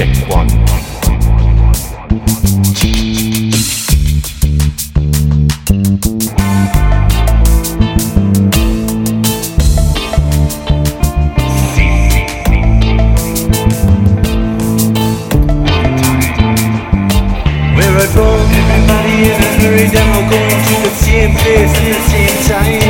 Check 0.00 0.16
one. 0.30 0.48
Where 17.76 17.94
I 17.94 18.06
go, 18.14 18.24
everybody 18.56 19.12
in 19.20 19.36
a 19.36 19.52
hurry, 19.60 19.84
then 19.92 20.08
we're 20.16 20.30
going 20.30 20.60
to 20.64 20.76
the 20.80 20.94
same 20.96 21.34
place 21.34 21.76
at 21.76 21.84
the 21.84 22.00
same 22.08 22.48
time. 22.48 22.89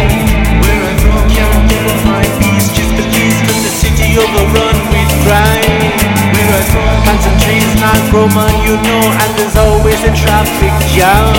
Trees 8.11 8.27
not 8.27 8.29
grow, 8.29 8.29
man, 8.35 8.55
you 8.67 8.77
know, 8.77 9.03
and 9.23 9.39
there's 9.39 9.57
always 9.57 10.03
a 10.05 10.13
traffic 10.15 10.73
jam. 10.95 11.35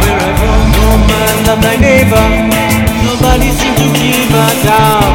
Where 0.00 0.18
I 0.18 0.32
from, 0.38 0.70
no 0.72 0.96
man 1.06 1.46
love 1.46 1.60
thy 1.62 1.76
neighbor, 1.76 2.26
nobody 3.04 3.50
seem 3.50 3.74
to 3.74 3.86
give 3.98 4.30
a 4.30 4.46
damn. 4.62 5.14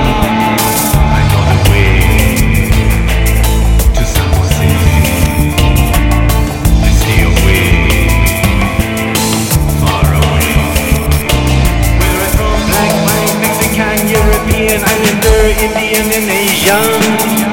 I 1.01 1.21
know 1.31 1.43
the 1.49 1.57
way 1.71 1.95
to 3.95 4.03
San 4.05 4.27
Jose. 4.35 4.67
Far 9.81 10.07
away. 10.13 10.51
Where 11.99 12.19
I 12.19 12.29
from, 12.35 12.59
black, 12.69 12.93
white, 13.05 13.35
Mexican, 13.41 13.99
European, 14.07 14.79
Indian, 15.61 16.07
and 16.11 16.29
Asian. 16.29 17.50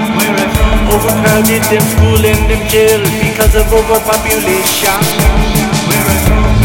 Overcrowded, 0.99 1.63
them 1.71 1.85
school 1.95 2.19
and 2.27 2.51
them 2.51 2.59
jail 2.67 2.99
because 3.23 3.55
of 3.55 3.71
overpopulation. 3.71 4.99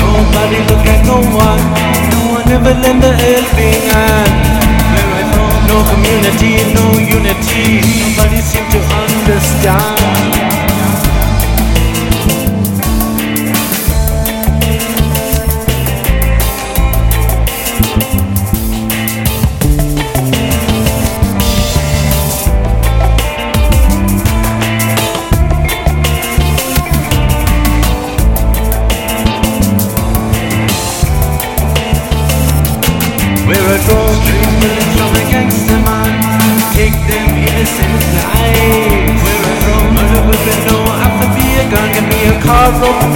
Nobody 0.01 0.57
look 0.65 0.81
at 0.89 1.05
no 1.05 1.21
one, 1.21 1.61
no 2.09 2.41
one 2.41 2.49
ever 2.49 2.73
lend 2.81 3.03
a 3.05 3.13
helping 3.13 3.85
hand. 3.93 4.33
No 5.69 5.85
community, 5.85 6.65
no 6.73 6.97
unity, 6.97 7.85
nobody 8.01 8.41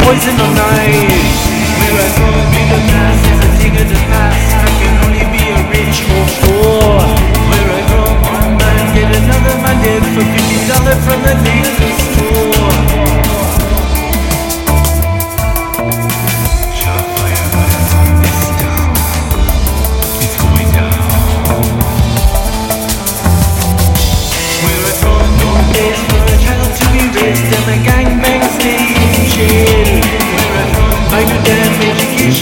poison 0.03 0.35
or 0.39 0.51
knives 0.55 1.39
Where 1.79 1.97
I 1.99 2.09
class 2.17 3.03
is 3.03 3.06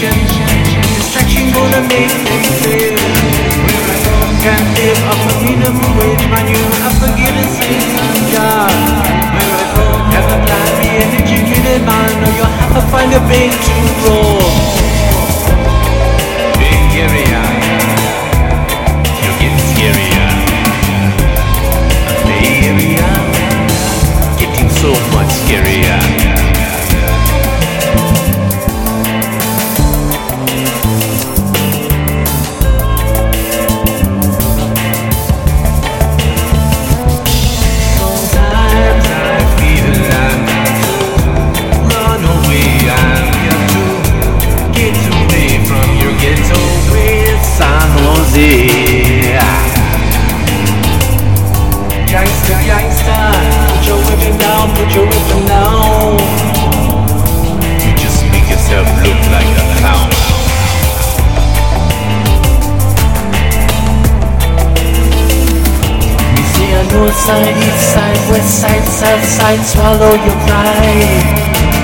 education 0.02 0.82
Distraction 0.96 1.52
gonna 1.52 1.80
make 1.88 2.08
them 2.08 2.42
fail 2.60 2.94
Where 3.64 4.12
I 4.20 4.40
can't 4.42 4.78
live 4.78 5.04
off 5.04 5.35
north 66.96 67.14
side, 67.14 67.56
east 67.56 67.92
side, 67.92 68.30
west 68.30 68.60
side, 68.60 68.84
south 68.84 69.24
side, 69.24 69.62
swallow 69.64 70.14
your 70.14 70.38
pride. 70.46 71.75